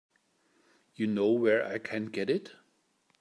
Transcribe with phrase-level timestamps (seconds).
[0.95, 2.53] You know where I can get it?